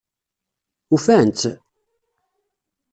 Ufan-tt? 0.95 1.43